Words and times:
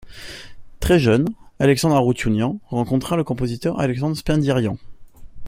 Très 0.79 0.97
jeune, 0.97 1.27
Alexandre 1.59 1.93
Aroutiounian 1.93 2.59
rencontra 2.69 3.17
le 3.17 3.23
compositeur 3.23 3.79
Alexandre 3.79 4.17
Spendiarian. 4.17 4.77